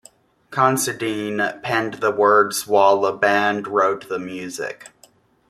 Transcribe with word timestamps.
Considine 0.49 1.59
penned 1.61 1.93
the 2.01 2.09
words 2.09 2.65
while 2.65 2.99
the 3.01 3.11
band 3.11 3.67
wrote 3.67 4.09
the 4.09 4.17
music. 4.17 4.87